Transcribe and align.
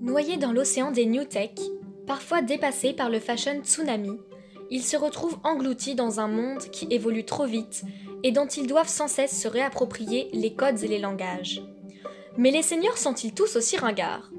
Noyé 0.00 0.36
dans 0.36 0.52
l'océan 0.52 0.90
des 0.90 1.06
New 1.06 1.24
Tech, 1.24 1.52
parfois 2.06 2.42
dépassé 2.42 2.92
par 2.92 3.08
le 3.08 3.18
fashion 3.18 3.62
tsunami, 3.62 4.18
ils 4.70 4.82
se 4.82 4.98
retrouvent 4.98 5.38
engloutis 5.42 5.94
dans 5.94 6.20
un 6.20 6.28
monde 6.28 6.70
qui 6.70 6.86
évolue 6.90 7.24
trop 7.24 7.46
vite 7.46 7.84
et 8.24 8.32
dont 8.32 8.46
ils 8.46 8.66
doivent 8.66 8.88
sans 8.88 9.08
cesse 9.08 9.40
se 9.40 9.48
réapproprier 9.48 10.28
les 10.34 10.52
codes 10.52 10.82
et 10.82 10.88
les 10.88 10.98
langages. 10.98 11.62
Mais 12.36 12.50
les 12.50 12.62
seigneurs 12.62 12.98
sont-ils 12.98 13.32
tous 13.32 13.56
aussi 13.56 13.78
ringards? 13.78 14.30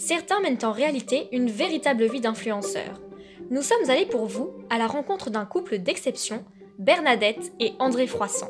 Certains 0.00 0.40
mènent 0.40 0.64
en 0.64 0.72
réalité 0.72 1.28
une 1.30 1.50
véritable 1.50 2.06
vie 2.06 2.22
d'influenceurs. 2.22 3.02
Nous 3.50 3.60
sommes 3.60 3.90
allés 3.90 4.06
pour 4.06 4.24
vous 4.24 4.50
à 4.70 4.78
la 4.78 4.86
rencontre 4.86 5.28
d'un 5.28 5.44
couple 5.44 5.76
d'exception, 5.76 6.42
Bernadette 6.78 7.52
et 7.60 7.74
André 7.78 8.06
Froissant. 8.06 8.48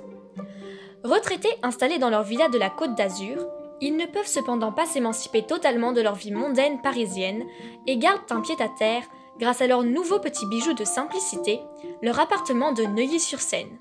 Retraités 1.03 1.53
installés 1.65 1.99
dans 1.99 2.09
leur 2.09 2.23
villa 2.23 2.49
de 2.49 2.57
la 2.57 2.71
Côte 2.71 2.95
d'Azur, 2.95 3.49
ils 3.81 3.97
ne 3.97 4.07
peuvent 4.07 4.29
cependant 4.29 4.71
pas 4.71 4.87
s'émanciper 4.87 5.43
totalement 5.43 5.91
de 5.93 6.01
leur 6.01 6.15
vie 6.15 6.31
mondaine 6.31 6.81
parisienne 6.83 7.43
et 7.89 7.99
gardent 7.99 8.31
un 8.31 8.43
pied 8.43 8.55
à 8.61 8.69
terre 8.69 9.03
grâce 9.41 9.61
à 9.61 9.67
leur 9.67 9.83
nouveau 9.83 10.21
petit 10.21 10.47
bijou 10.47 10.73
de 10.75 10.85
simplicité, 10.85 11.59
leur 12.01 12.21
appartement 12.21 12.73
de 12.73 12.85
Neuilly-sur-Seine. 12.85 13.77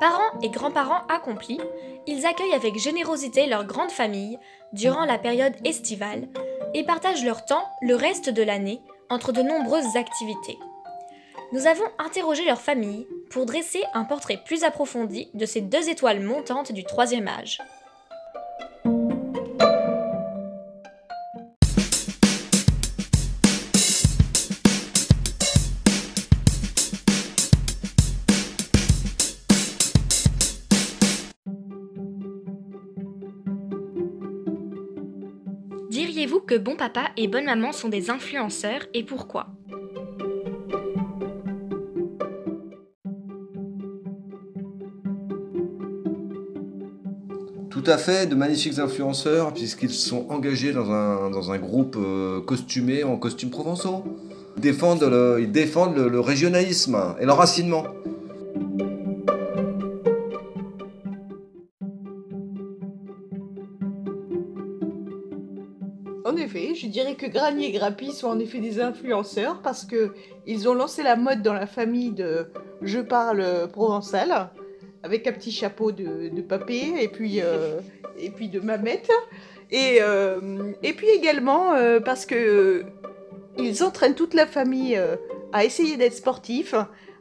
Parents 0.00 0.38
et 0.42 0.48
grands-parents 0.48 1.06
accomplis, 1.08 1.60
ils 2.06 2.26
accueillent 2.26 2.54
avec 2.54 2.78
générosité 2.78 3.46
leur 3.46 3.64
grande 3.64 3.90
famille 3.90 4.38
durant 4.72 5.04
la 5.04 5.18
période 5.18 5.54
estivale 5.64 6.28
et 6.74 6.84
partagent 6.84 7.24
leur 7.24 7.44
temps 7.44 7.64
le 7.80 7.94
reste 7.94 8.28
de 8.28 8.42
l'année 8.42 8.82
entre 9.08 9.32
de 9.32 9.42
nombreuses 9.42 9.96
activités. 9.96 10.58
Nous 11.52 11.66
avons 11.66 11.84
interrogé 11.98 12.44
leur 12.44 12.60
famille 12.60 13.06
pour 13.30 13.46
dresser 13.46 13.82
un 13.94 14.04
portrait 14.04 14.42
plus 14.44 14.64
approfondi 14.64 15.28
de 15.34 15.46
ces 15.46 15.60
deux 15.60 15.88
étoiles 15.88 16.20
montantes 16.20 16.72
du 16.72 16.84
troisième 16.84 17.28
âge. 17.28 17.58
Bon 36.58 36.76
papa 36.76 37.10
et 37.16 37.28
bonne 37.28 37.44
maman 37.44 37.72
sont 37.72 37.88
des 37.88 38.10
influenceurs 38.10 38.86
et 38.94 39.04
pourquoi? 39.04 39.48
Tout 47.70 47.90
à 47.90 47.98
fait, 47.98 48.26
de 48.26 48.34
magnifiques 48.34 48.78
influenceurs, 48.78 49.52
puisqu'ils 49.52 49.90
sont 49.90 50.26
engagés 50.30 50.72
dans 50.72 50.90
un, 50.90 51.58
groupe 51.58 51.96
euh, 51.98 52.40
costumé 52.40 53.04
en 53.04 53.16
costumes 53.16 53.50
provençaux. 53.50 54.04
Ils 54.56 54.62
défendent, 54.62 55.02
le, 55.02 55.46
défendent 55.46 55.98
le 55.98 56.20
régionalisme 56.20 56.96
et 57.20 57.26
l'enracinement. 57.26 57.84
Que 67.14 67.26
Granier 67.26 67.68
et 67.68 67.72
Grappy 67.72 68.12
sont 68.12 68.28
en 68.28 68.38
effet 68.38 68.58
des 68.58 68.80
influenceurs 68.80 69.60
parce 69.62 69.84
que 69.84 70.14
ils 70.46 70.68
ont 70.68 70.74
lancé 70.74 71.02
la 71.02 71.16
mode 71.16 71.42
dans 71.42 71.52
la 71.52 71.66
famille 71.66 72.10
de 72.10 72.46
Je 72.82 73.00
parle 73.00 73.68
provençal 73.72 74.50
avec 75.04 75.26
un 75.26 75.32
petit 75.32 75.52
chapeau 75.52 75.92
de, 75.92 76.30
de 76.30 76.42
papé 76.42 76.94
et 77.00 77.08
puis, 77.08 77.40
euh, 77.40 77.80
et 78.18 78.30
puis 78.30 78.48
de 78.48 78.58
mamette. 78.58 79.10
Et, 79.70 79.98
euh, 80.00 80.72
et 80.82 80.94
puis 80.94 81.08
également 81.08 81.74
euh, 81.74 82.00
parce 82.00 82.26
que 82.26 82.84
ils 83.58 83.84
entraînent 83.84 84.14
toute 84.14 84.34
la 84.34 84.46
famille 84.46 85.00
à 85.52 85.64
essayer 85.64 85.96
d'être 85.96 86.14
sportifs 86.14 86.74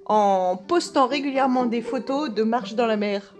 en 0.06 0.58
postant 0.58 1.08
régulièrement 1.08 1.66
des 1.66 1.81
photos 1.81 2.34
de 2.34 2.44
marche 2.44 2.74
dans 2.74 2.88
la 2.88 2.98
mer. 2.98 3.36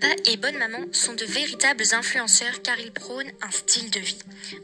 Papa 0.00 0.14
et 0.26 0.36
bonne 0.36 0.56
maman 0.56 0.78
sont 0.92 1.14
de 1.14 1.24
véritables 1.24 1.84
influenceurs 1.92 2.62
car 2.62 2.78
ils 2.78 2.92
prônent 2.92 3.30
un 3.42 3.50
style 3.50 3.90
de 3.90 4.00
vie. 4.00 4.18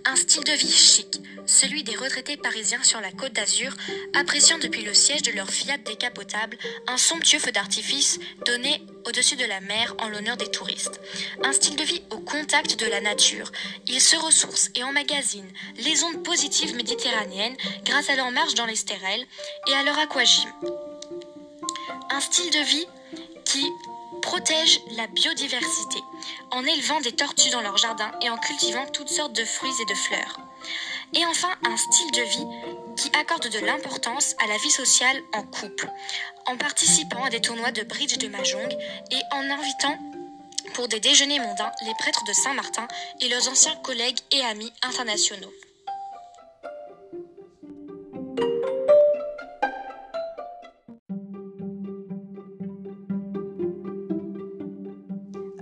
Un 0.04 0.16
style 0.16 0.44
de 0.44 0.52
vie 0.52 0.72
chic, 0.72 1.20
celui 1.47 1.84
des 1.84 1.97
retraités 1.97 2.36
parisiens 2.36 2.82
sur 2.82 3.00
la 3.00 3.12
côte 3.12 3.32
d'Azur, 3.32 3.74
appréciant 4.14 4.58
depuis 4.58 4.82
le 4.82 4.94
siège 4.94 5.22
de 5.22 5.32
leur 5.32 5.50
Fiat 5.50 5.78
décapotable 5.78 6.56
un 6.86 6.97
somptueux 6.97 7.38
feu 7.38 7.52
d'artifice 7.52 8.19
donné 8.44 8.82
au-dessus 9.06 9.36
de 9.36 9.44
la 9.44 9.60
mer 9.60 9.94
en 9.98 10.08
l'honneur 10.08 10.36
des 10.36 10.50
touristes. 10.50 11.00
Un 11.42 11.53
style 11.53 11.76
de 11.76 11.84
vie 11.84 12.03
au 12.10 12.18
contact 12.18 12.78
de 12.78 12.86
la 12.86 13.00
nature. 13.00 13.53
Ils 13.86 14.00
se 14.00 14.16
ressourcent 14.16 14.70
et 14.74 14.84
emmagasinent 14.84 15.53
les 15.78 16.03
ondes 16.03 16.22
positives 16.24 16.74
méditerranéennes 16.74 17.56
grâce 17.84 18.10
à 18.10 18.16
leur 18.16 18.30
marche 18.30 18.54
dans 18.54 18.66
les 18.66 18.76
stérelles 18.76 19.26
et 19.68 19.74
à 19.74 19.82
leur 19.82 19.98
aquagym. 19.98 20.50
Un 22.10 22.20
style 22.20 22.50
de 22.50 22.64
vie 22.64 22.86
qui 23.44 23.64
protège 24.22 24.80
la 24.96 25.06
biodiversité 25.06 25.98
en 26.50 26.64
élevant 26.64 27.00
des 27.00 27.12
tortues 27.12 27.50
dans 27.50 27.62
leur 27.62 27.76
jardin 27.76 28.10
et 28.22 28.30
en 28.30 28.38
cultivant 28.38 28.86
toutes 28.92 29.08
sortes 29.08 29.32
de 29.32 29.44
fruits 29.44 29.74
et 29.82 29.92
de 29.92 29.94
fleurs. 29.94 30.40
Et 31.14 31.24
enfin, 31.26 31.50
un 31.64 31.76
style 31.76 32.10
de 32.12 32.22
vie 32.22 32.46
qui 32.96 33.10
accorde 33.18 33.48
de 33.48 33.58
l'importance 33.64 34.34
à 34.42 34.46
la 34.46 34.56
vie 34.58 34.70
sociale 34.70 35.22
en 35.32 35.42
couple, 35.42 35.88
en 36.46 36.56
participant 36.56 37.24
à 37.24 37.30
des 37.30 37.40
tournois 37.40 37.72
de 37.72 37.82
bridge 37.82 38.14
et 38.14 38.18
de 38.18 38.28
mahjong 38.28 38.76
et 39.10 39.20
en 39.32 39.50
invitant 39.50 39.98
pour 40.74 40.88
des 40.88 41.00
déjeuners 41.00 41.38
mondains 41.38 41.72
les 41.86 41.94
prêtres 41.94 42.24
de 42.24 42.32
Saint-Martin 42.32 42.88
et 43.20 43.28
leurs 43.28 43.48
anciens 43.48 43.76
collègues 43.76 44.18
et 44.32 44.42
amis 44.42 44.72
internationaux. 44.82 45.52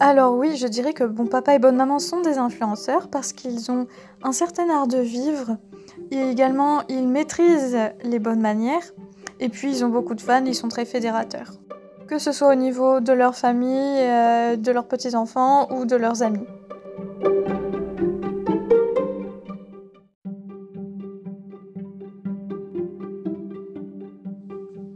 Alors 0.06 0.34
oui, 0.34 0.58
je 0.58 0.66
dirais 0.66 0.92
que 0.92 1.04
bon 1.04 1.26
papa 1.26 1.54
et 1.54 1.58
bonne 1.58 1.76
maman 1.76 1.98
sont 1.98 2.20
des 2.20 2.36
influenceurs 2.36 3.08
parce 3.08 3.32
qu'ils 3.32 3.70
ont 3.70 3.86
un 4.22 4.32
certain 4.32 4.68
art 4.68 4.86
de 4.86 4.98
vivre 4.98 5.56
et 6.10 6.20
également 6.28 6.82
ils 6.90 7.08
maîtrisent 7.08 7.78
les 8.02 8.18
bonnes 8.18 8.42
manières 8.42 8.92
et 9.40 9.48
puis 9.48 9.70
ils 9.70 9.82
ont 9.82 9.88
beaucoup 9.88 10.14
de 10.14 10.20
fans, 10.20 10.44
ils 10.44 10.54
sont 10.54 10.68
très 10.68 10.84
fédérateurs. 10.84 11.52
Que 12.06 12.18
ce 12.18 12.32
soit 12.32 12.52
au 12.52 12.54
niveau 12.54 13.00
de 13.00 13.14
leur 13.14 13.34
famille, 13.34 13.96
euh, 14.02 14.56
de 14.56 14.72
leurs 14.72 14.88
petits-enfants 14.88 15.72
ou 15.72 15.86
de 15.86 15.96
leurs 15.96 16.22
amis. 16.22 16.46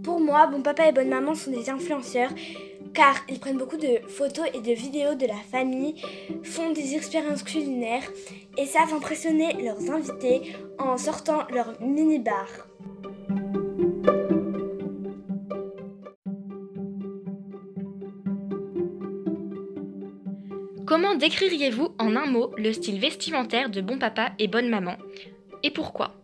Pour 0.05 0.21
moi, 0.21 0.49
bon 0.49 0.61
papa 0.61 0.87
et 0.87 0.93
bonne 0.93 1.09
maman 1.09 1.35
sont 1.35 1.51
des 1.51 1.71
influenceurs 1.71 2.29
car 2.99 3.15
ils 3.29 3.39
prennent 3.39 3.59
beaucoup 3.59 3.77
de 3.77 4.01
photos 4.09 4.47
et 4.55 4.61
de 4.61 4.73
vidéos 4.73 5.15
de 5.15 5.25
la 5.25 5.37
famille, 5.37 6.03
font 6.43 6.73
des 6.73 6.97
expériences 6.97 7.45
culinaires 7.45 8.03
et 8.57 8.67
savent 8.67 8.93
impressionner 8.93 9.53
leurs 9.53 9.89
invités 9.89 10.57
en 10.81 10.99
sortant 10.99 11.47
leur 11.55 11.81
mini-bar. 11.81 12.49
Comment 20.85 21.15
décririez-vous 21.15 21.91
en 22.01 22.17
un 22.17 22.27
mot 22.27 22.51
le 22.57 22.73
style 22.73 22.99
vestimentaire 22.99 23.71
de 23.71 23.81
bon 23.81 24.01
papa 24.01 24.33
et 24.41 24.49
bonne 24.49 24.69
maman? 24.69 24.97
Et 25.63 25.71
pourquoi? 25.71 26.15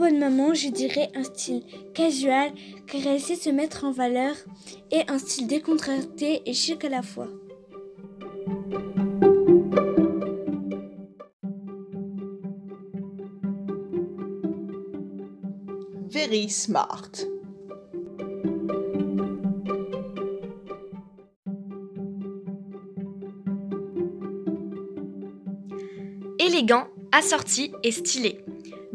Bonne 0.00 0.18
maman, 0.18 0.54
je 0.54 0.70
dirais 0.70 1.10
un 1.14 1.22
style 1.22 1.62
casual 1.92 2.52
car 2.86 3.06
elle 3.06 3.20
sait 3.20 3.36
se 3.36 3.50
mettre 3.50 3.84
en 3.84 3.92
valeur 3.92 4.34
et 4.90 5.02
un 5.08 5.18
style 5.18 5.46
décontracté 5.46 6.40
et 6.46 6.54
chic 6.54 6.82
à 6.86 6.88
la 6.88 7.02
fois. 7.02 7.28
Very 16.08 16.48
smart. 16.48 17.10
Élégant, 26.38 26.86
assorti 27.12 27.72
et 27.82 27.92
stylé. 27.92 28.42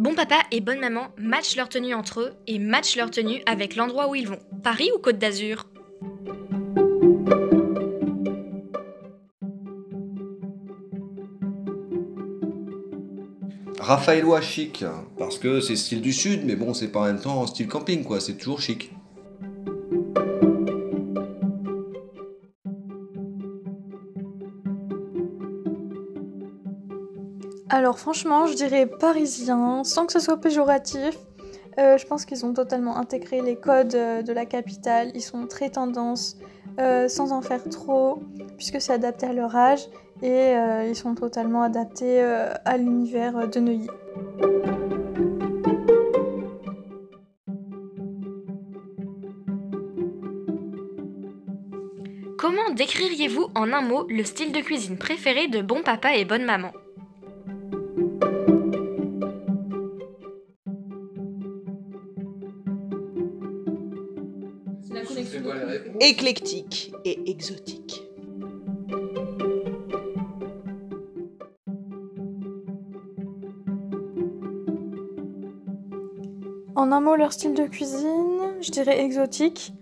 Bon 0.06 0.14
papa 0.14 0.44
et 0.52 0.62
bonne 0.62 0.80
maman 0.80 1.08
matchent 1.18 1.56
leur 1.56 1.68
tenue 1.68 1.96
entre 1.96 2.22
eux 2.22 2.34
et 2.46 2.60
matchent 2.60 2.96
leur 2.96 3.10
tenue 3.10 3.42
avec 3.48 3.76
l'endroit 3.76 4.08
où 4.08 4.14
ils 4.14 4.28
vont. 4.28 4.38
Paris 4.62 4.92
ou 4.96 5.00
Côte 5.00 5.18
d'Azur? 5.18 5.66
Raphaëlois 13.80 14.42
chic, 14.42 14.86
parce 15.18 15.40
que 15.40 15.60
c'est 15.60 15.76
style 15.76 16.02
du 16.02 16.14
sud, 16.14 16.46
mais 16.46 16.56
bon, 16.56 16.76
c'est 16.76 16.90
pas 16.90 17.00
en 17.00 17.06
même 17.06 17.20
temps 17.20 17.48
style 17.48 17.68
camping, 17.68 18.04
quoi, 18.04 18.20
c'est 18.20 18.38
toujours 18.38 18.62
chic. 18.62 18.92
Franchement, 27.96 28.46
je 28.46 28.54
dirais 28.54 28.86
parisien, 28.86 29.84
sans 29.84 30.06
que 30.06 30.14
ce 30.14 30.20
soit 30.20 30.38
péjoratif. 30.38 31.18
Euh, 31.78 31.98
je 31.98 32.06
pense 32.06 32.26
qu'ils 32.26 32.46
ont 32.46 32.54
totalement 32.54 32.98
intégré 32.98 33.42
les 33.42 33.56
codes 33.56 33.96
euh, 33.96 34.22
de 34.22 34.32
la 34.32 34.46
capitale. 34.46 35.12
Ils 35.14 35.22
sont 35.22 35.48
très 35.48 35.70
tendance, 35.70 36.38
euh, 36.80 37.08
sans 37.08 37.32
en 37.32 37.42
faire 37.42 37.64
trop, 37.70 38.20
puisque 38.58 38.80
c'est 38.80 38.94
adapté 38.94 39.26
à 39.26 39.34
leur 39.34 39.56
âge. 39.56 39.88
Et 40.22 40.54
ils 40.88 40.96
sont 40.96 41.14
totalement 41.14 41.62
adaptés 41.62 42.22
à 42.24 42.78
l'univers 42.78 43.50
de 43.50 43.60
Neuilly. 43.60 43.90
Comment 52.38 52.74
décririez-vous 52.74 53.48
en 53.56 53.74
un 53.74 53.82
mot 53.82 54.06
le 54.08 54.24
style 54.24 54.54
de 54.54 54.62
cuisine 54.62 54.98
préféré 54.98 55.50
de 55.50 55.62
bon 55.62 55.84
papa 55.84 56.16
et 56.16 56.24
bonne 56.24 56.46
maman? 56.46 56.72
Éclectique 66.02 66.94
et 67.06 67.30
exotique. 67.30 68.04
En 76.76 76.92
un 76.92 77.00
mot, 77.00 77.16
leur 77.16 77.32
style 77.32 77.54
de 77.54 77.64
cuisine, 77.64 78.10
je 78.62 78.72
dirais 78.72 79.00
exotique. 79.02 79.74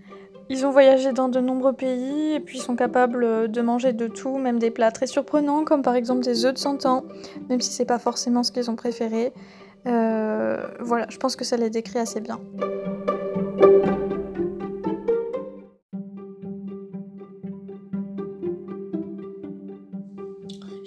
Ils 0.49 0.65
ont 0.65 0.71
voyagé 0.71 1.13
dans 1.13 1.29
de 1.29 1.39
nombreux 1.39 1.73
pays 1.73 2.33
et 2.33 2.39
puis 2.39 2.59
sont 2.59 2.75
capables 2.75 3.49
de 3.49 3.61
manger 3.61 3.93
de 3.93 4.07
tout, 4.07 4.37
même 4.37 4.59
des 4.59 4.69
plats 4.69 4.91
très 4.91 5.07
surprenants 5.07 5.63
comme 5.63 5.81
par 5.81 5.95
exemple 5.95 6.21
des 6.21 6.45
œufs 6.45 6.53
de 6.53 6.59
100 6.59 6.85
ans, 6.85 7.05
même 7.49 7.61
si 7.61 7.71
c'est 7.71 7.85
pas 7.85 7.99
forcément 7.99 8.43
ce 8.43 8.51
qu'ils 8.51 8.69
ont 8.69 8.75
préféré. 8.75 9.33
Euh, 9.87 10.57
voilà, 10.79 11.07
je 11.09 11.17
pense 11.17 11.35
que 11.35 11.43
ça 11.43 11.57
les 11.57 11.69
décrit 11.69 11.99
assez 11.99 12.21
bien. 12.21 12.39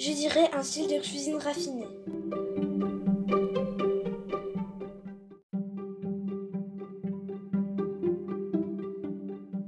Je 0.07 0.13
dirais 0.13 0.49
un 0.53 0.63
style 0.63 0.87
de 0.87 1.03
cuisine 1.03 1.35
raffiné. 1.35 1.83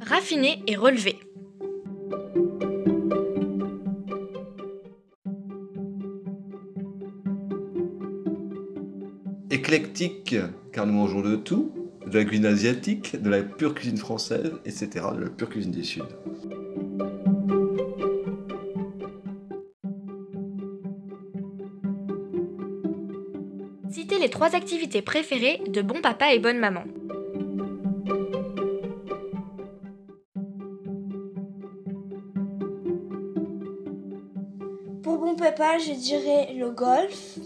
Raffiné 0.00 0.62
et 0.69 0.76
relevé. 0.76 1.19
Éclectique, 9.50 10.37
car 10.70 10.87
nous 10.87 10.93
mangeons 10.93 11.20
de 11.20 11.34
tout, 11.34 11.73
de 12.06 12.17
la 12.17 12.25
cuisine 12.25 12.46
asiatique, 12.46 13.20
de 13.20 13.29
la 13.29 13.43
pure 13.43 13.75
cuisine 13.75 13.96
française, 13.96 14.52
etc., 14.64 15.06
de 15.17 15.25
la 15.25 15.31
pure 15.31 15.49
cuisine 15.49 15.73
du 15.73 15.82
Sud. 15.82 16.05
Trois 24.38 24.55
activités 24.55 25.02
préférées 25.02 25.61
de 25.67 25.82
bon 25.82 26.00
papa 26.00 26.32
et 26.32 26.38
bonne 26.38 26.58
maman. 26.58 26.85
Pour 35.02 35.19
bon 35.19 35.35
papa, 35.35 35.79
je 35.79 35.93
dirais 35.93 36.55
le 36.55 36.70
golf, 36.70 37.40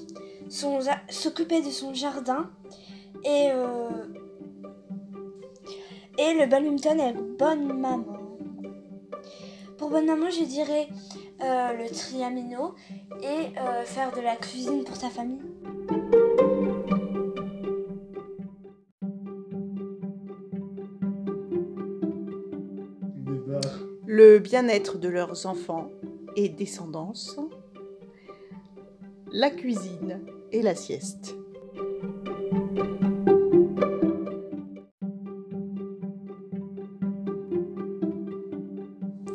s'occuper 1.09 1.63
de 1.63 1.71
son 1.71 1.95
jardin 1.95 2.51
et, 3.25 3.49
euh, 3.53 3.89
et 6.19 6.35
le 6.35 6.45
badminton 6.45 7.01
et 7.01 7.15
bonne 7.39 7.69
maman. 7.69 8.05
Pour 9.79 9.89
bonne 9.89 10.05
maman, 10.05 10.29
je 10.29 10.45
dirais 10.45 10.89
euh, 11.43 11.73
le 11.73 11.89
triamino 11.89 12.75
et 13.23 13.59
euh, 13.59 13.83
faire 13.87 14.15
de 14.15 14.21
la 14.21 14.37
cuisine 14.37 14.85
pour 14.85 14.97
sa 14.97 15.09
famille. 15.09 15.52
Le 24.25 24.39
bien-être 24.39 24.99
de 24.99 25.09
leurs 25.09 25.47
enfants 25.47 25.91
et 26.37 26.49
descendance. 26.49 27.41
La 29.33 29.51
cuisine 29.51 30.21
et 30.53 30.63
la 30.63 30.77
sieste. 30.77 31.35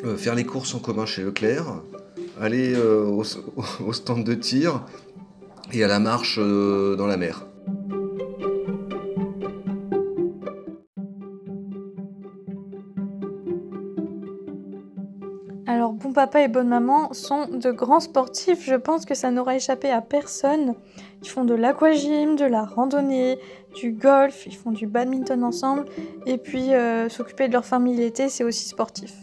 Euh, 0.06 0.16
faire 0.16 0.36
les 0.36 0.46
courses 0.46 0.74
en 0.74 0.80
commun 0.80 1.06
chez 1.06 1.22
Leclerc, 1.22 1.84
aller 2.40 2.74
euh, 2.74 3.04
au, 3.04 3.24
au 3.86 3.92
stand 3.92 4.24
de 4.24 4.36
tir 4.36 4.86
et 5.74 5.84
à 5.84 5.90
la 5.90 6.00
marche 6.00 6.40
euh, 6.42 6.96
dans 6.96 7.08
la 7.08 7.18
mer. 7.18 7.47
Papa 16.18 16.42
et 16.42 16.48
bonne 16.48 16.68
maman 16.68 17.14
sont 17.14 17.46
de 17.46 17.70
grands 17.70 18.00
sportifs. 18.00 18.66
Je 18.66 18.74
pense 18.74 19.06
que 19.06 19.14
ça 19.14 19.30
n'aura 19.30 19.56
échappé 19.56 19.92
à 19.92 20.02
personne. 20.02 20.74
Ils 21.22 21.30
font 21.30 21.46
de 21.46 21.54
l'aquagym, 21.54 22.36
de 22.36 22.46
la 22.46 22.64
randonnée, 22.66 23.38
du 23.76 23.92
golf, 23.92 24.48
ils 24.48 24.56
font 24.56 24.72
du 24.72 24.88
badminton 24.88 25.44
ensemble. 25.44 25.86
Et 26.26 26.40
puis, 26.40 26.74
euh, 26.74 27.08
s'occuper 27.08 27.50
de 27.50 27.54
leur 27.54 27.66
famille 27.66 27.96
l'été, 27.96 28.30
c'est 28.30 28.44
aussi 28.44 28.68
sportif. 28.68 29.14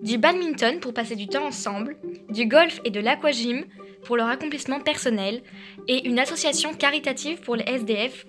Du 0.00 0.16
badminton 0.16 0.78
pour 0.78 0.94
passer 0.94 1.16
du 1.16 1.26
temps 1.26 1.44
ensemble, 1.44 1.96
du 2.28 2.46
golf 2.46 2.80
et 2.84 2.90
de 2.90 3.00
l'aquagym 3.00 3.64
pour 4.04 4.16
leur 4.16 4.28
accomplissement 4.28 4.78
personnel, 4.78 5.42
et 5.88 6.06
une 6.06 6.20
association 6.20 6.72
caritative 6.72 7.40
pour 7.40 7.56
les 7.56 7.64
SDF 7.64 8.26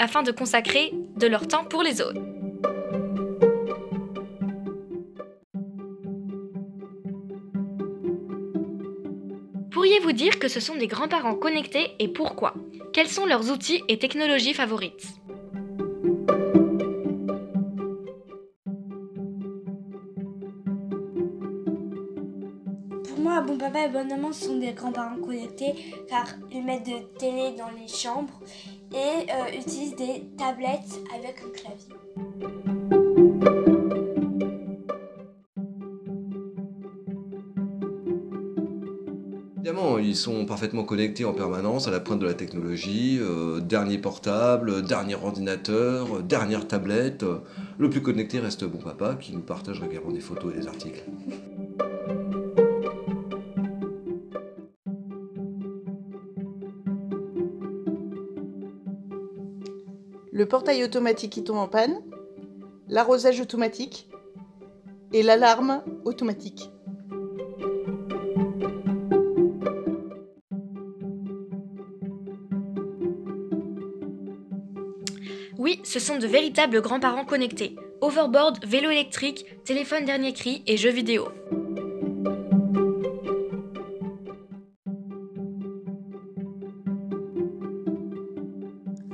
afin 0.00 0.22
de 0.22 0.32
consacrer 0.32 0.92
de 1.16 1.26
leur 1.26 1.46
temps 1.46 1.64
pour 1.64 1.82
les 1.82 2.00
autres. 2.00 2.20
Pourriez-vous 9.70 10.12
dire 10.12 10.38
que 10.38 10.48
ce 10.48 10.60
sont 10.60 10.76
des 10.76 10.86
grands-parents 10.86 11.34
connectés 11.34 11.92
et 11.98 12.08
pourquoi? 12.08 12.54
Quels 12.92 13.08
sont 13.08 13.26
leurs 13.26 13.50
outils 13.50 13.82
et 13.88 13.98
technologies 13.98 14.54
favorites? 14.54 15.06
Pour 23.08 23.18
moi, 23.18 23.40
bon 23.42 23.56
papa 23.58 23.86
et 23.86 23.88
bonne 23.88 24.08
maman 24.08 24.32
sont 24.32 24.58
des 24.58 24.72
grands-parents 24.72 25.20
connectés 25.20 25.74
car 26.08 26.26
ils 26.52 26.64
mettent 26.64 26.86
de 26.86 27.18
télé 27.18 27.54
dans 27.56 27.70
les 27.70 27.88
chambres 27.88 28.40
et 28.92 29.30
euh, 29.30 29.58
utilisent 29.58 29.96
des 29.96 30.24
tablettes 30.36 31.00
avec 31.14 31.36
un 31.44 31.50
clavier. 31.50 31.94
Évidemment, 39.56 39.98
ils 39.98 40.16
sont 40.16 40.46
parfaitement 40.46 40.84
connectés 40.84 41.24
en 41.24 41.32
permanence 41.32 41.86
à 41.86 41.90
la 41.90 42.00
pointe 42.00 42.18
de 42.18 42.26
la 42.26 42.34
technologie, 42.34 43.18
euh, 43.20 43.60
dernier 43.60 43.98
portable, 43.98 44.82
dernier 44.84 45.14
ordinateur, 45.14 46.22
dernière 46.22 46.66
tablette. 46.66 47.24
Le 47.78 47.90
plus 47.90 48.02
connecté 48.02 48.40
reste 48.40 48.64
Bon 48.64 48.78
Papa 48.78 49.16
qui 49.20 49.32
nous 49.32 49.42
partage 49.42 49.80
régulièrement 49.80 50.12
des 50.12 50.20
photos 50.20 50.54
et 50.54 50.60
des 50.60 50.66
articles. 50.66 51.04
Portail 60.50 60.84
automatique 60.84 61.32
qui 61.32 61.44
tombe 61.44 61.56
en 61.56 61.68
panne. 61.68 61.96
L'arrosage 62.88 63.40
automatique. 63.40 64.08
et 65.12 65.24
l'alarme 65.24 65.82
automatique. 66.04 66.70
Oui, 75.58 75.80
ce 75.82 75.98
sont 75.98 76.18
de 76.18 76.26
véritables 76.28 76.80
grands-parents 76.80 77.24
connectés. 77.24 77.74
Overboard, 78.00 78.64
vélo 78.64 78.90
électrique, 78.90 79.46
téléphone 79.64 80.04
dernier 80.04 80.32
cri 80.32 80.62
et 80.68 80.76
jeux 80.76 80.90
vidéo. 80.90 81.28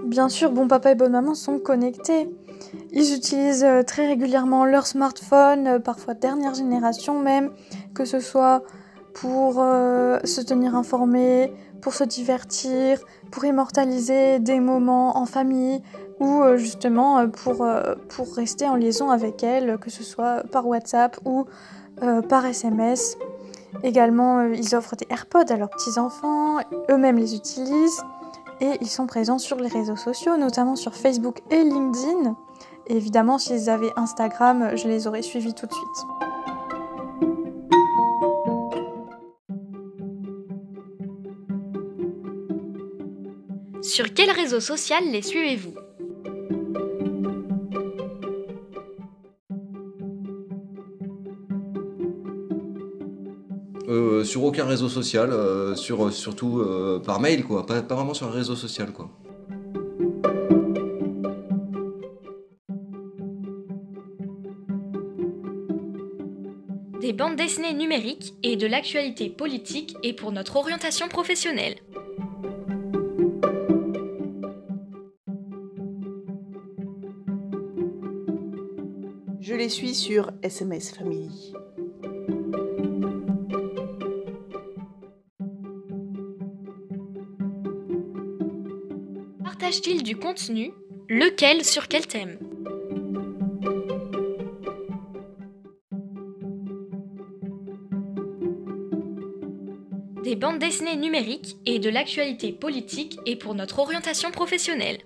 Bien 0.07 0.29
sûr, 0.29 0.53
bon 0.53 0.69
papa 0.69 0.93
et 0.93 0.95
bonne 0.95 1.11
maman 1.11 1.35
sont 1.35 1.59
connectés. 1.59 2.29
Ils 2.93 3.13
utilisent 3.13 3.65
euh, 3.65 3.83
très 3.83 4.07
régulièrement 4.07 4.65
leur 4.65 4.87
smartphone, 4.87 5.67
euh, 5.67 5.79
parfois 5.81 6.15
dernière 6.15 6.55
génération 6.55 7.19
même, 7.19 7.51
que 7.93 8.05
ce 8.05 8.21
soit 8.21 8.63
pour 9.15 9.57
euh, 9.59 10.21
se 10.23 10.41
tenir 10.41 10.77
informés, 10.77 11.53
pour 11.83 11.93
se 11.93 12.05
divertir, 12.05 13.01
pour 13.33 13.47
immortaliser 13.47 14.39
des 14.39 14.61
moments 14.61 15.19
en 15.19 15.27
famille 15.27 15.83
ou 16.21 16.41
justement 16.55 17.29
pour, 17.29 17.67
pour 18.09 18.35
rester 18.35 18.67
en 18.69 18.77
liaison 18.77 19.11
avec 19.11 19.43
elles, 19.43 19.77
que 19.79 19.91
ce 19.91 20.05
soit 20.05 20.45
par 20.51 20.67
WhatsApp 20.67 21.19
ou 21.27 21.45
par 22.29 22.47
SMS. 22.47 23.19
Également, 23.83 24.43
ils 24.45 24.75
offrent 24.75 24.97
des 24.97 25.07
AirPods 25.11 25.51
à 25.53 25.57
leurs 25.57 25.69
petits-enfants, 25.69 26.59
eux-mêmes 26.91 27.19
les 27.19 27.35
utilisent 27.35 28.03
et 28.61 28.79
ils 28.81 28.89
sont 28.89 29.07
présents 29.07 29.39
sur 29.39 29.57
les 29.57 29.69
réseaux 29.69 29.97
sociaux, 29.97 30.37
notamment 30.37 30.77
sur 30.77 30.95
Facebook 30.95 31.41
et 31.51 31.63
LinkedIn. 31.63 32.37
Évidemment, 32.89 33.39
s'ils 33.39 33.69
avaient 33.69 33.93
Instagram, 33.97 34.71
je 34.77 34.89
les 34.89 35.07
aurais 35.07 35.23
suivis 35.23 35.55
tout 35.55 35.67
de 35.67 35.73
suite. 35.73 36.07
Sur 43.83 44.13
quel 44.15 44.31
réseau 44.31 44.61
social 44.61 45.05
les 45.11 45.23
suivez-vous? 45.23 45.86
Sur 54.37 54.45
aucun 54.45 54.67
réseau 54.67 54.91
social, 54.91 55.31
euh, 55.33 55.75
sur, 55.75 56.13
surtout 56.13 56.59
euh, 56.59 57.03
par 57.03 57.21
mail, 57.21 57.43
quoi. 57.43 57.65
Pas, 57.65 57.81
pas 57.81 57.95
vraiment 57.95 58.13
sur 58.13 58.27
un 58.27 58.31
réseau 58.31 58.55
social, 58.55 58.93
quoi. 58.93 59.09
Des 67.01 67.15
bandes 67.15 67.37
dessinées 67.37 67.73
numériques 67.73 68.35
et 68.43 68.57
de 68.57 68.67
l'actualité 68.67 69.31
politique 69.31 69.97
et 70.03 70.13
pour 70.13 70.33
notre 70.33 70.57
orientation 70.57 71.09
professionnelle. 71.09 71.77
Je 79.41 79.55
les 79.55 79.71
suis 79.71 79.95
sur 79.95 80.31
SMS 80.43 80.91
Family. 80.91 81.55
Partagent-ils 89.67 90.05
du 90.05 90.15
contenu 90.15 90.73
Lequel 91.09 91.65
sur 91.65 91.89
quel 91.89 92.07
thème? 92.07 92.39
Des 100.23 100.37
bandes 100.37 100.61
dessinées 100.61 100.95
numériques 100.95 101.57
et 101.67 101.81
de 101.81 101.91
l'actualité 101.91 102.53
politique 102.53 103.19
et 103.27 103.35
pour 103.35 103.57
notre 103.57 103.81
orientation 103.81 104.31
professionnelle. 104.31 104.99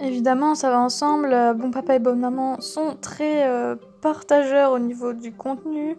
Évidemment, 0.00 0.54
ça 0.54 0.70
va 0.70 0.80
ensemble. 0.80 1.30
Euh, 1.30 1.52
Bon 1.52 1.70
papa 1.70 1.96
et 1.96 1.98
bonne 1.98 2.20
maman 2.20 2.58
sont 2.62 2.96
très 2.98 3.46
euh, 3.46 3.76
partageurs 4.00 4.72
au 4.72 4.78
niveau 4.78 5.12
du 5.12 5.32
contenu. 5.32 5.96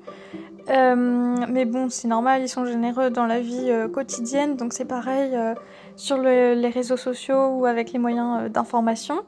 Euh, 0.69 1.35
mais 1.49 1.65
bon, 1.65 1.89
c'est 1.89 2.07
normal, 2.07 2.41
ils 2.43 2.49
sont 2.49 2.65
généreux 2.65 3.09
dans 3.09 3.25
la 3.25 3.39
vie 3.39 3.71
euh, 3.71 3.87
quotidienne, 3.87 4.55
donc 4.55 4.73
c'est 4.73 4.85
pareil 4.85 5.35
euh, 5.35 5.55
sur 5.95 6.17
le- 6.17 6.53
les 6.53 6.69
réseaux 6.69 6.97
sociaux 6.97 7.47
ou 7.47 7.65
avec 7.65 7.91
les 7.91 7.99
moyens 7.99 8.51
d'information. 8.51 9.21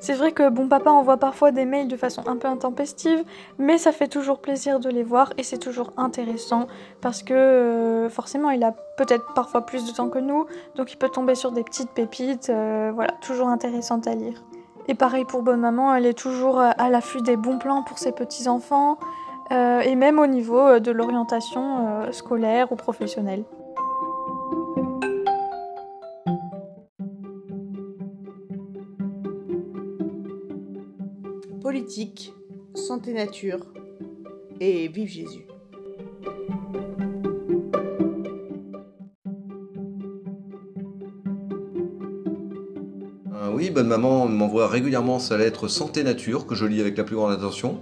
C'est 0.00 0.14
vrai 0.14 0.30
que 0.30 0.48
bon 0.48 0.68
papa 0.68 0.90
envoie 0.92 1.16
parfois 1.16 1.50
des 1.50 1.64
mails 1.64 1.88
de 1.88 1.96
façon 1.96 2.22
un 2.28 2.36
peu 2.36 2.46
intempestive, 2.46 3.24
mais 3.58 3.78
ça 3.78 3.90
fait 3.90 4.06
toujours 4.06 4.38
plaisir 4.40 4.78
de 4.78 4.88
les 4.88 5.02
voir 5.02 5.32
et 5.38 5.42
c'est 5.42 5.58
toujours 5.58 5.92
intéressant 5.96 6.68
parce 7.00 7.24
que 7.24 8.06
forcément 8.08 8.50
il 8.50 8.62
a 8.62 8.76
peut-être 8.96 9.34
parfois 9.34 9.66
plus 9.66 9.86
de 9.88 9.92
temps 9.92 10.08
que 10.08 10.20
nous, 10.20 10.46
donc 10.76 10.92
il 10.92 10.98
peut 10.98 11.08
tomber 11.08 11.34
sur 11.34 11.50
des 11.50 11.64
petites 11.64 11.90
pépites, 11.90 12.46
voilà, 12.48 13.12
toujours 13.20 13.48
intéressantes 13.48 14.06
à 14.06 14.14
lire. 14.14 14.44
Et 14.90 14.94
pareil 14.94 15.26
pour 15.26 15.42
bonne 15.42 15.60
maman, 15.60 15.94
elle 15.94 16.06
est 16.06 16.18
toujours 16.18 16.58
euh, 16.58 16.70
à 16.78 16.88
l'affût 16.88 17.20
des 17.20 17.36
bons 17.36 17.58
plans 17.58 17.82
pour 17.82 17.98
ses 17.98 18.12
petits-enfants, 18.12 18.98
euh, 19.52 19.80
et 19.80 19.94
même 19.94 20.18
au 20.18 20.26
niveau 20.26 20.58
euh, 20.58 20.80
de 20.80 20.90
l'orientation 20.90 22.10
scolaire 22.10 22.72
ou 22.72 22.76
professionnelle. 22.76 23.44
Politique, 31.60 32.32
santé 32.74 33.12
nature 33.12 33.66
et 34.58 34.88
vive 34.88 35.08
Jésus. 35.08 35.47
Oui, 43.58 43.70
bonne 43.70 43.88
maman 43.88 44.28
m'envoie 44.28 44.68
régulièrement 44.68 45.18
sa 45.18 45.36
lettre 45.36 45.66
santé 45.66 46.04
nature 46.04 46.46
que 46.46 46.54
je 46.54 46.64
lis 46.64 46.80
avec 46.80 46.96
la 46.96 47.02
plus 47.02 47.16
grande 47.16 47.32
attention. 47.32 47.80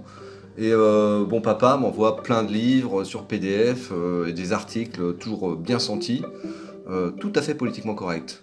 Et 0.56 0.72
euh, 0.72 1.26
bon 1.26 1.42
papa 1.42 1.76
m'envoie 1.76 2.22
plein 2.22 2.44
de 2.44 2.50
livres 2.50 3.04
sur 3.04 3.24
PDF 3.24 3.90
euh, 3.92 4.26
et 4.26 4.32
des 4.32 4.54
articles 4.54 5.12
toujours 5.16 5.50
euh, 5.50 5.54
bien 5.54 5.78
sentis, 5.78 6.22
tout 7.20 7.32
à 7.34 7.42
fait 7.42 7.54
politiquement 7.54 7.94
corrects. 7.94 8.40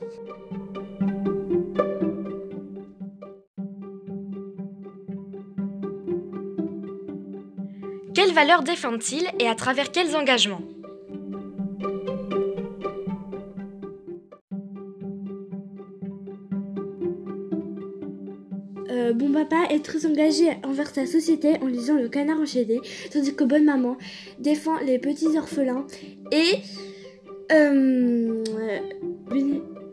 Quelles 8.14 8.34
valeurs 8.34 8.62
défendent-ils 8.62 9.28
et 9.40 9.48
à 9.48 9.56
travers 9.56 9.92
quels 9.92 10.16
engagements? 10.16 10.62
Papa 19.44 19.74
est 19.74 19.84
très 19.84 20.06
engagé 20.06 20.52
envers 20.64 20.90
sa 20.90 21.06
société 21.06 21.58
en 21.62 21.68
lisant 21.68 21.96
Le 21.96 22.08
Canard 22.08 22.40
enchaîné, 22.40 22.80
tandis 23.12 23.36
que 23.36 23.44
bonne 23.44 23.66
maman 23.66 23.98
défend 24.40 24.80
les 24.80 25.00
petits 25.00 25.38
orphelins 25.38 25.86
et 26.32 26.60
euh, 27.52 28.42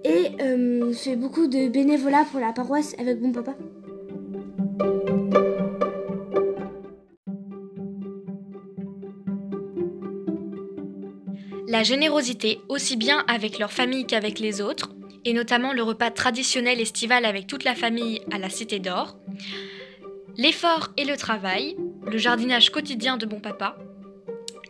euh, 0.07 0.93
fait 0.93 1.17
beaucoup 1.17 1.49
de 1.49 1.69
bénévolat 1.69 2.25
pour 2.31 2.39
la 2.39 2.53
paroisse 2.53 2.95
avec 2.99 3.19
bon 3.21 3.33
papa. 3.33 3.57
La 11.67 11.83
générosité, 11.83 12.61
aussi 12.69 12.97
bien 12.97 13.25
avec 13.27 13.59
leur 13.59 13.73
famille 13.73 14.07
qu'avec 14.07 14.39
les 14.39 14.61
autres, 14.61 14.91
et 15.25 15.33
notamment 15.33 15.73
le 15.73 15.83
repas 15.83 16.11
traditionnel 16.11 16.81
estival 16.81 17.25
avec 17.25 17.47
toute 17.47 17.65
la 17.65 17.75
famille 17.75 18.21
à 18.31 18.39
la 18.39 18.49
Cité 18.49 18.79
d'Or. 18.79 19.20
L'effort 20.37 20.91
et 20.97 21.05
le 21.05 21.17
travail, 21.17 21.77
le 22.07 22.19
jardinage 22.19 22.71
quotidien 22.71 23.17
de 23.17 23.27
bon 23.27 23.41
papa, 23.41 23.77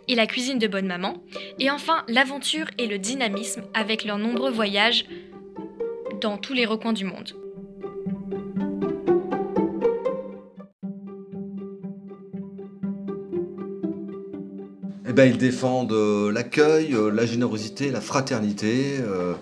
et 0.08 0.14
la 0.14 0.26
cuisine 0.26 0.58
de 0.58 0.66
bonne 0.66 0.86
maman, 0.86 1.22
et 1.58 1.70
enfin 1.70 2.04
l'aventure 2.08 2.66
et 2.78 2.86
le 2.86 2.98
dynamisme 2.98 3.62
avec 3.74 4.04
leurs 4.04 4.18
nombreux 4.18 4.50
voyages 4.50 5.04
dans 6.20 6.36
tous 6.36 6.52
les 6.52 6.66
recoins 6.66 6.92
du 6.92 7.04
monde. 7.04 7.32
Eh 15.10 15.12
ben, 15.12 15.24
ils 15.24 15.38
défendent 15.38 15.92
euh, 15.92 16.30
l'accueil, 16.30 16.94
euh, 16.94 17.10
la 17.10 17.26
générosité, 17.26 17.90
la 17.90 18.00
fraternité, 18.00 18.98
euh, 19.00 19.34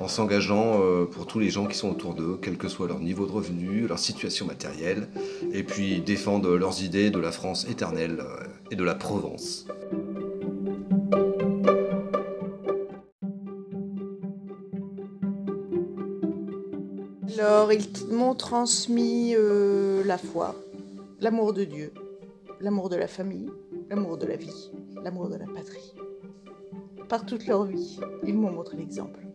en 0.00 0.08
s'engageant 0.08 0.80
euh, 0.80 1.04
pour 1.06 1.26
tous 1.26 1.38
les 1.38 1.50
gens 1.50 1.66
qui 1.66 1.76
sont 1.76 1.90
autour 1.90 2.14
d'eux, 2.14 2.38
quel 2.40 2.56
que 2.56 2.68
soit 2.68 2.86
leur 2.86 3.00
niveau 3.00 3.26
de 3.26 3.32
revenu, 3.32 3.86
leur 3.86 3.98
situation 3.98 4.46
matérielle, 4.46 5.08
et 5.52 5.62
puis 5.62 6.00
défendent 6.00 6.46
leurs 6.46 6.82
idées 6.82 7.10
de 7.10 7.18
la 7.18 7.32
France 7.32 7.66
éternelle 7.68 8.20
euh, 8.20 8.44
et 8.70 8.76
de 8.76 8.84
la 8.84 8.94
Provence. 8.94 9.66
Alors, 17.38 17.72
ils 17.72 17.88
m'ont 18.10 18.34
transmis 18.34 19.34
euh, 19.36 20.02
la 20.04 20.18
foi, 20.18 20.54
l'amour 21.20 21.52
de 21.52 21.64
Dieu, 21.64 21.92
l'amour 22.60 22.88
de 22.88 22.96
la 22.96 23.06
famille, 23.06 23.48
l'amour 23.90 24.18
de 24.18 24.26
la 24.26 24.36
vie, 24.36 24.70
l'amour 25.02 25.28
de 25.28 25.36
la 25.36 25.46
patrie. 25.46 25.94
Par 27.08 27.24
toute 27.24 27.46
leur 27.46 27.64
vie, 27.64 28.00
ils 28.26 28.34
m'ont 28.34 28.50
montré 28.50 28.76
l'exemple. 28.76 29.27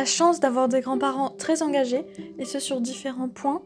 La 0.00 0.06
chance 0.06 0.40
d'avoir 0.40 0.66
des 0.66 0.80
grands-parents 0.80 1.28
très 1.28 1.62
engagés, 1.62 2.06
et 2.38 2.46
ce 2.46 2.58
sur 2.58 2.80
différents 2.80 3.28
points. 3.28 3.60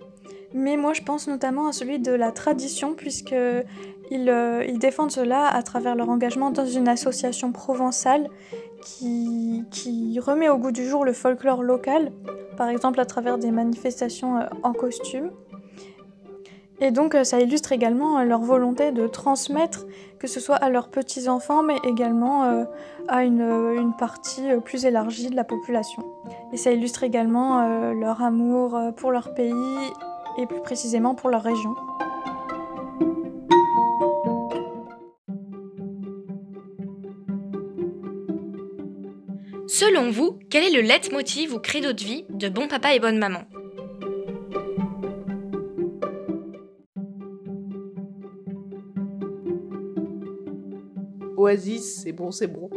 Mais 0.53 0.77
moi, 0.77 0.93
je 0.93 1.01
pense 1.03 1.29
notamment 1.29 1.69
à 1.69 1.73
celui 1.73 2.01
de 2.01 2.11
la 2.11 2.33
tradition, 2.33 2.95
puisqu'ils 2.95 3.37
euh, 4.29 4.65
ils 4.67 4.81
défendent 4.81 5.13
cela 5.13 5.47
à 5.47 5.63
travers 5.63 5.95
leur 5.95 6.09
engagement 6.09 6.51
dans 6.51 6.67
une 6.67 6.89
association 6.89 7.53
provençale 7.53 8.29
qui, 8.85 9.63
qui, 9.71 10.19
remet 10.19 10.49
au 10.49 10.59
goût 10.59 10.73
du 10.73 10.85
jour 10.89 11.05
le 11.05 11.13
folklore 11.13 11.63
local, 11.63 12.11
par 12.57 12.69
exemple 12.69 12.99
à 12.99 13.07
travers 13.07 13.39
des 13.39 13.53
manifestations 13.53 14.39
euh, 14.39 14.47
en 14.65 14.73
costume. 14.73 15.31
Et 16.81 16.91
donc 16.91 17.15
euh, 17.15 17.25
ça 17.25 17.41
illustre 17.41 17.73
également 17.73 18.23
leur 18.23 18.41
volonté 18.41 18.93
de 18.93 19.07
transmettre, 19.07 19.87
que 20.19 20.27
ce 20.27 20.41
soit 20.41 20.57
à 20.57 20.69
leurs 20.71 20.89
petits-enfants, 20.89 21.63
mais 21.63 21.77
également 21.85 22.67
à 23.09 23.25
une, 23.25 23.43
une, 23.77 23.93
partie 23.97 24.43
plus 24.65 24.85
élargie 24.85 25.29
de 25.29 25.37
la 25.37 25.45
population. 25.45 26.03
Et 26.53 26.57
ça 26.57 26.73
illustre 26.73 27.05
également 27.05 27.93
leur 27.93 28.23
amour 28.23 28.79
pour 28.97 29.13
leur 29.13 29.35
pays 29.35 29.53
et 30.39 30.47
plus 30.47 30.61
précisément 30.61 31.15
pour 31.15 31.31
leur 31.31 31.43
région. 31.43 31.75
Selon 39.67 40.11
vous, 40.11 40.39
quel 40.51 40.63
est 40.63 40.71
le 40.71 40.83
leitmotiv 40.83 41.53
ou 41.53 41.59
credo 41.59 41.93
de 41.93 42.01
vie 42.01 42.25
de 42.31 42.49
Bon 42.49 42.69
Papa 42.69 42.95
et 42.95 43.01
Bonne 43.01 43.19
Maman? 43.19 43.43
C'est 51.47 52.13
bon, 52.13 52.31
c'est 52.31 52.47
bon. 52.47 52.71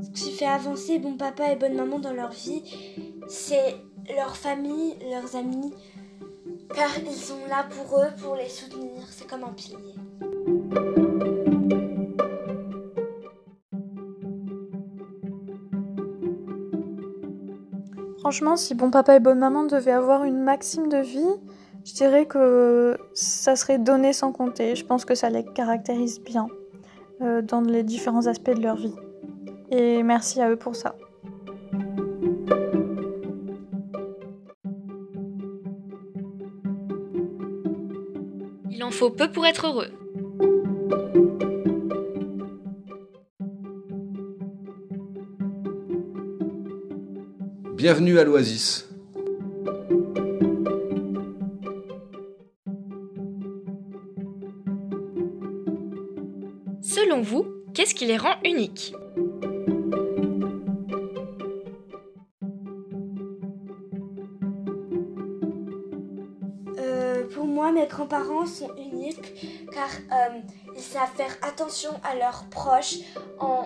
Ce 0.00 0.10
qui 0.12 0.30
fait 0.30 0.46
avancer 0.46 1.00
Bon 1.00 1.16
Papa 1.16 1.52
et 1.52 1.56
Bonne 1.56 1.74
Maman 1.74 1.98
dans 1.98 2.12
leur 2.12 2.30
vie, 2.30 2.62
c'est 3.26 3.74
leur 4.14 4.36
famille, 4.36 4.94
leurs 5.10 5.34
amis, 5.34 5.72
car 6.72 6.90
ils 7.00 7.10
sont 7.12 7.44
là 7.48 7.66
pour 7.68 7.98
eux, 7.98 8.10
pour 8.22 8.36
les 8.36 8.48
soutenir. 8.48 9.02
C'est 9.10 9.26
comme 9.26 9.42
un 9.42 9.52
pilier. 9.54 9.97
Franchement, 18.28 18.58
si 18.58 18.74
Bon 18.74 18.90
Papa 18.90 19.16
et 19.16 19.20
Bonne 19.20 19.38
Maman 19.38 19.64
devaient 19.64 19.90
avoir 19.90 20.24
une 20.24 20.42
maxime 20.42 20.90
de 20.90 20.98
vie, 20.98 21.34
je 21.82 21.94
dirais 21.94 22.26
que 22.26 22.98
ça 23.14 23.56
serait 23.56 23.78
donner 23.78 24.12
sans 24.12 24.32
compter. 24.32 24.76
Je 24.76 24.84
pense 24.84 25.06
que 25.06 25.14
ça 25.14 25.30
les 25.30 25.46
caractérise 25.46 26.20
bien 26.20 26.46
euh, 27.22 27.40
dans 27.40 27.62
les 27.62 27.82
différents 27.82 28.26
aspects 28.26 28.50
de 28.50 28.60
leur 28.60 28.76
vie. 28.76 28.94
Et 29.70 30.02
merci 30.02 30.42
à 30.42 30.50
eux 30.50 30.56
pour 30.56 30.76
ça. 30.76 30.94
Il 38.70 38.84
en 38.84 38.90
faut 38.90 39.08
peu 39.08 39.32
pour 39.32 39.46
être 39.46 39.68
heureux. 39.68 39.97
Bienvenue 47.90 48.18
à 48.18 48.24
l'Oasis. 48.24 48.86
Selon 56.82 57.22
vous, 57.22 57.46
qu'est-ce 57.72 57.94
qui 57.94 58.04
les 58.04 58.18
rend 58.18 58.34
uniques? 58.44 58.92
Euh, 66.76 67.26
pour 67.32 67.46
moi, 67.46 67.72
mes 67.72 67.86
grands-parents 67.86 68.44
sont 68.44 68.70
uniques 68.76 69.66
car 69.72 69.88
euh, 70.12 70.40
ils 70.76 70.82
savent 70.82 71.08
faire 71.16 71.34
attention 71.40 71.92
à 72.04 72.16
leurs 72.16 72.44
proches 72.50 72.96
en 73.38 73.57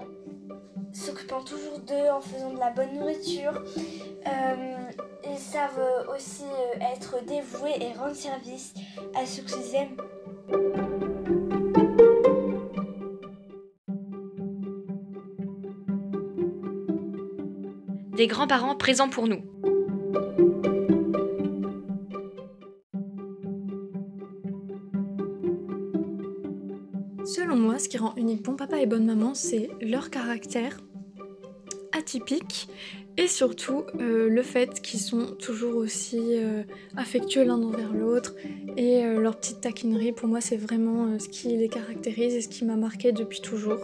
en 2.13 2.21
faisant 2.21 2.53
de 2.53 2.59
la 2.59 2.71
bonne 2.71 2.93
nourriture. 2.95 3.53
Euh, 4.27 4.77
ils 5.25 5.39
savent 5.39 6.07
aussi 6.15 6.45
euh, 6.45 6.93
être 6.93 7.25
dévoués 7.25 7.77
et 7.81 7.93
rendre 7.99 8.15
service 8.15 8.75
à 9.15 9.27
ceux 9.27 9.43
qu'ils 9.43 9.75
aiment. 9.75 9.97
Des 18.17 18.27
grands-parents 18.27 18.77
présents 18.77 19.09
pour 19.09 19.27
nous. 19.27 19.43
Selon 27.25 27.57
moi, 27.57 27.79
ce 27.79 27.89
qui 27.89 27.97
rend 27.97 28.15
unique 28.17 28.43
Bon 28.43 28.55
Papa 28.55 28.79
et 28.79 28.87
Bonne 28.87 29.07
Maman, 29.07 29.35
c'est 29.35 29.71
leur 29.81 30.11
caractère 30.11 30.77
atypique 32.03 32.69
et 33.17 33.29
surtout 33.29 33.85
euh, 34.01 34.29
le 34.29 34.43
fait 34.43 34.81
qu'ils 34.81 35.01
sont 35.01 35.37
toujours 35.39 35.77
aussi 35.77 36.19
euh, 36.19 36.63
affectueux 36.97 37.45
l'un 37.45 37.63
envers 37.63 37.93
l'autre 37.93 38.35
et 38.77 39.05
euh, 39.05 39.21
leur 39.21 39.37
petite 39.37 39.61
taquinerie 39.61 40.13
pour 40.13 40.29
moi 40.29 40.41
c'est 40.41 40.57
vraiment 40.57 41.19
ce 41.19 41.29
qui 41.29 41.49
les 41.57 41.69
caractérise 41.69 42.35
et 42.35 42.41
ce 42.41 42.49
qui 42.49 42.65
m'a 42.65 42.77
marqué 42.77 43.13
depuis 43.13 43.41
toujours 43.41 43.79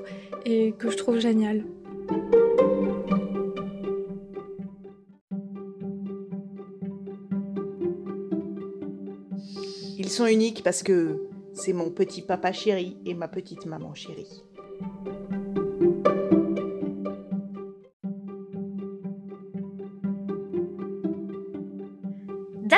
et 0.45 0.73
que 0.79 0.91
je 0.91 0.97
trouve 0.97 1.19
génial. 1.19 1.65
Ils 9.99 10.11
sont 10.11 10.27
uniques 10.27 10.63
parce 10.65 10.83
que 10.83 11.29
c'est 11.53 11.75
mon 11.75 11.91
petit 11.91 12.23
papa 12.23 12.51
chéri 12.51 12.97
et 13.05 13.15
ma 13.15 13.29
petite 13.29 13.67
maman 13.67 13.95
chérie. 13.95 14.43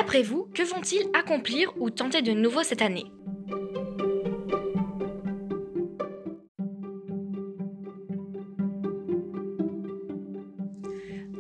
D'après 0.00 0.22
vous, 0.22 0.48
que 0.54 0.62
vont-ils 0.62 1.10
accomplir 1.12 1.74
ou 1.78 1.90
tenter 1.90 2.22
de 2.22 2.32
nouveau 2.32 2.62
cette 2.62 2.80
année? 2.80 3.04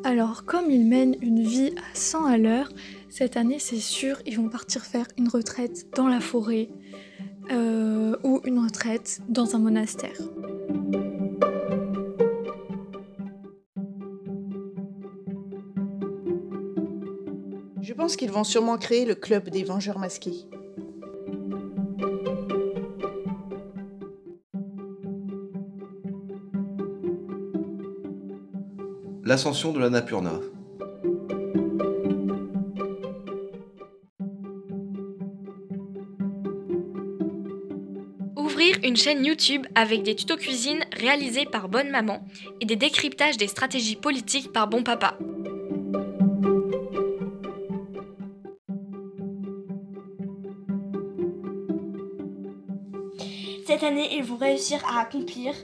Alors, 0.04 0.44
comme 0.44 0.70
ils 0.70 0.84
mènent 0.84 1.16
une 1.22 1.42
vie 1.42 1.72
à 1.78 1.94
100 1.94 2.26
à 2.26 2.36
l'heure, 2.36 2.68
cette 3.08 3.38
année, 3.38 3.58
c'est 3.58 3.80
sûr, 3.80 4.18
ils 4.26 4.36
vont 4.36 4.50
partir 4.50 4.84
faire 4.84 5.06
une 5.16 5.28
retraite 5.28 5.86
dans 5.96 6.08
la 6.08 6.20
forêt 6.20 6.68
euh, 7.50 8.14
ou 8.24 8.42
une 8.44 8.58
retraite 8.58 9.22
dans 9.30 9.56
un 9.56 9.58
monastère. 9.58 10.20
Je 17.90 17.94
pense 17.96 18.14
qu'ils 18.14 18.30
vont 18.30 18.44
sûrement 18.44 18.78
créer 18.78 19.04
le 19.04 19.16
club 19.16 19.48
des 19.48 19.64
Vengeurs 19.64 19.98
masqués. 19.98 20.46
L'ascension 29.24 29.72
de 29.72 29.80
la 29.80 29.90
Napurna. 29.90 30.34
Ouvrir 38.36 38.76
une 38.84 38.96
chaîne 38.96 39.24
YouTube 39.24 39.66
avec 39.74 40.04
des 40.04 40.14
tutos 40.14 40.36
cuisine 40.36 40.84
réalisés 40.92 41.44
par 41.44 41.68
Bonne 41.68 41.90
Maman 41.90 42.24
et 42.60 42.66
des 42.66 42.76
décryptages 42.76 43.36
des 43.36 43.48
stratégies 43.48 43.96
politiques 43.96 44.52
par 44.52 44.68
Bon 44.68 44.84
Papa. 44.84 45.18
Année, 54.00 54.22
vont 54.22 54.36
réussir 54.36 54.80
à 54.86 55.00
accomplir 55.00 55.54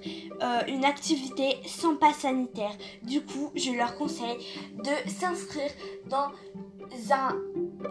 euh, 0.43 0.61
une 0.69 0.85
activité 0.85 1.57
sans 1.67 1.97
passe 1.97 2.19
sanitaire. 2.21 2.73
Du 3.03 3.23
coup, 3.23 3.51
je 3.55 3.73
leur 3.73 3.97
conseille 3.97 4.37
de 4.75 5.11
s'inscrire 5.11 5.71
dans 6.09 6.29
un, 7.13 7.37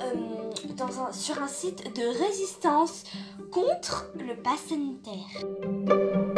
euh, 0.02 0.52
dans 0.78 1.02
un- 1.02 1.12
sur 1.12 1.42
un 1.42 1.48
site 1.48 1.96
de 1.96 2.24
résistance 2.24 3.04
contre 3.52 4.12
le 4.18 4.36
pass 4.36 4.60
sanitaire. 4.70 6.36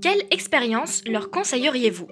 Quelle 0.00 0.22
expérience 0.30 1.02
leur 1.06 1.30
conseilleriez-vous? 1.30 2.06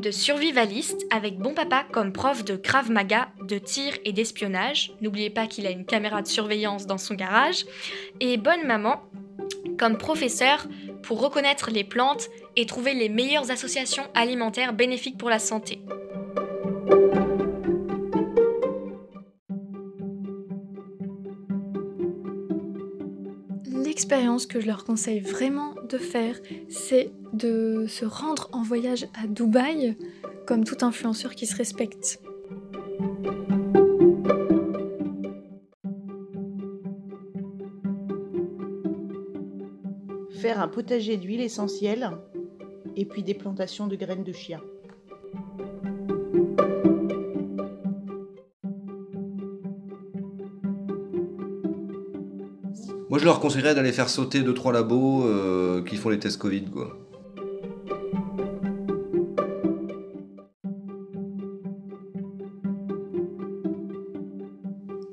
De 0.00 0.10
survivalistes 0.10 1.06
avec 1.10 1.38
Bon 1.38 1.54
Papa 1.54 1.84
comme 1.92 2.12
prof 2.12 2.44
de 2.44 2.56
Krav 2.56 2.90
Maga, 2.90 3.28
de 3.42 3.58
tir 3.58 3.92
et 4.04 4.12
d'espionnage. 4.12 4.92
N'oubliez 5.00 5.30
pas 5.30 5.46
qu'il 5.46 5.66
a 5.66 5.70
une 5.70 5.84
caméra 5.84 6.22
de 6.22 6.26
surveillance 6.26 6.86
dans 6.86 6.98
son 6.98 7.14
garage. 7.14 7.66
Et 8.20 8.36
Bonne 8.36 8.66
Maman 8.66 9.02
comme 9.78 9.98
professeur 9.98 10.66
pour 11.02 11.20
reconnaître 11.20 11.70
les 11.70 11.84
plantes 11.84 12.28
et 12.56 12.66
trouver 12.66 12.94
les 12.94 13.08
meilleures 13.08 13.50
associations 13.50 14.04
alimentaires 14.14 14.72
bénéfiques 14.72 15.18
pour 15.18 15.30
la 15.30 15.38
santé. 15.38 15.80
L'expérience 24.10 24.46
que 24.46 24.58
je 24.58 24.66
leur 24.66 24.82
conseille 24.82 25.20
vraiment 25.20 25.76
de 25.88 25.96
faire, 25.96 26.36
c'est 26.68 27.12
de 27.32 27.86
se 27.86 28.04
rendre 28.04 28.48
en 28.50 28.64
voyage 28.64 29.06
à 29.14 29.28
Dubaï 29.28 29.96
comme 30.48 30.64
tout 30.64 30.84
influenceur 30.84 31.36
qui 31.36 31.46
se 31.46 31.54
respecte. 31.54 32.18
Faire 40.40 40.60
un 40.60 40.66
potager 40.66 41.16
d'huile 41.16 41.42
essentielle 41.42 42.10
et 42.96 43.04
puis 43.04 43.22
des 43.22 43.34
plantations 43.34 43.86
de 43.86 43.94
graines 43.94 44.24
de 44.24 44.32
chia. 44.32 44.60
Moi, 53.20 53.24
je 53.24 53.32
leur 53.32 53.40
conseillerais 53.40 53.74
d'aller 53.74 53.92
faire 53.92 54.08
sauter 54.08 54.40
2-3 54.40 54.72
labos 54.72 55.26
euh, 55.26 55.82
qui 55.84 55.96
font 55.96 56.08
les 56.08 56.18
tests 56.18 56.38
Covid, 56.38 56.64
quoi. 56.70 56.96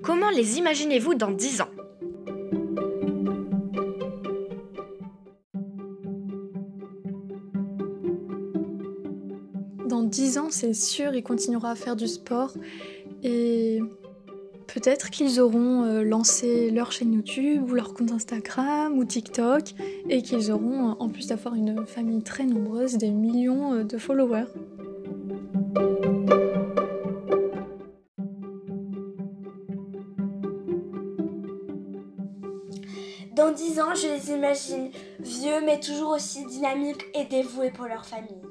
Comment 0.02 0.30
les 0.30 0.58
imaginez-vous 0.58 1.16
dans 1.16 1.32
10 1.32 1.60
ans? 1.60 1.70
Dans 9.86 10.04
10 10.04 10.38
ans, 10.38 10.48
c'est 10.50 10.74
sûr, 10.74 11.14
il 11.14 11.24
continuera 11.24 11.72
à 11.72 11.76
faire 11.76 11.98
du 11.98 12.08
sport 12.08 12.54
et 13.22 13.82
peut-être 14.88 15.10
qu'ils 15.10 15.42
auront 15.42 15.84
euh, 15.84 16.02
lancé 16.02 16.72
leur 16.72 16.94
chaîne 16.94 17.12
YouTube 17.12 17.70
ou 17.70 17.74
leur 17.74 17.94
compte 17.94 18.14
Instagram 18.14 18.98
ou 18.98 19.04
TikTok 19.04 19.74
et 20.08 20.22
qu'ils 20.22 20.50
auront, 20.50 20.92
euh, 20.92 20.94
en 21.00 21.10
plus 21.10 21.28
d'avoir 21.28 21.56
une 21.56 21.86
famille 21.86 22.24
très 22.24 22.46
nombreuse, 22.46 22.94
des 22.94 23.12
millions 23.12 23.74
euh, 23.74 23.84
de 23.84 23.98
followers. 23.98 24.46
Dans 33.36 33.52
10 33.52 33.80
ans, 33.82 33.94
je 33.94 34.08
les 34.08 34.32
imagine 34.32 34.90
vieux 35.20 35.66
mais 35.66 35.82
toujours 35.82 36.12
aussi 36.12 36.46
dynamiques 36.46 37.04
et 37.14 37.26
dévoués 37.26 37.72
pour 37.72 37.88
leur 37.88 38.06
famille. 38.06 38.42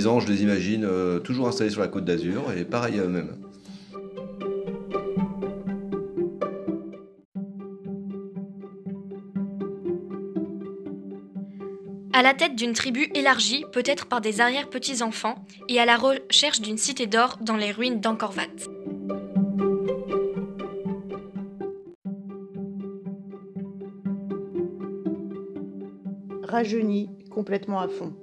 10 0.00 0.06
ans, 0.06 0.18
je 0.18 0.28
les 0.28 0.42
imagine 0.42 0.86
euh, 0.86 1.18
toujours 1.18 1.46
installés 1.46 1.68
sur 1.68 1.82
la 1.82 1.88
côte 1.88 2.06
d'Azur 2.06 2.50
et 2.56 2.64
pareil 2.64 2.98
à 2.98 3.02
eux-mêmes. 3.02 3.36
À 12.14 12.22
la 12.22 12.32
tête 12.32 12.54
d'une 12.54 12.72
tribu 12.72 13.10
élargie, 13.14 13.66
peut-être 13.72 14.06
par 14.06 14.22
des 14.22 14.40
arrière-petits-enfants, 14.40 15.44
et 15.68 15.78
à 15.78 15.84
la 15.84 15.98
recherche 15.98 16.62
d'une 16.62 16.78
cité 16.78 17.06
d'or 17.06 17.36
dans 17.42 17.56
les 17.56 17.70
ruines 17.70 18.00
d'Angkor 18.00 18.32
Wat. 18.34 18.70
Rajeuni 26.44 27.10
complètement 27.30 27.80
à 27.80 27.88
fond. 27.88 28.14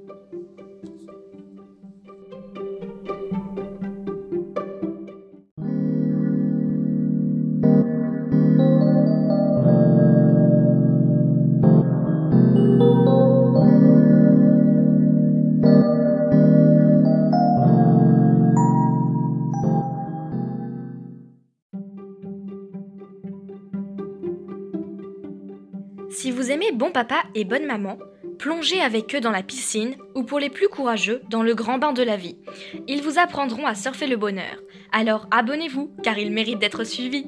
Papa 26.98 27.22
et 27.36 27.44
Bonne 27.44 27.68
Maman, 27.68 28.00
plongez 28.40 28.82
avec 28.82 29.14
eux 29.14 29.20
dans 29.22 29.30
la 29.30 29.44
piscine 29.44 29.98
ou 30.16 30.24
pour 30.24 30.40
les 30.40 30.50
plus 30.50 30.68
courageux, 30.68 31.22
dans 31.30 31.44
le 31.44 31.54
grand 31.54 31.78
bain 31.78 31.94
de 31.94 32.02
la 32.02 32.18
vie. 32.18 32.40
Ils 32.88 33.04
vous 33.04 33.20
apprendront 33.20 33.68
à 33.68 33.76
surfer 33.76 34.08
le 34.08 34.18
bonheur. 34.18 34.64
Alors 34.92 35.28
abonnez-vous 35.30 35.92
car 36.02 36.18
ils 36.18 36.32
méritent 36.32 36.58
d'être 36.58 36.84
suivis. 36.84 37.28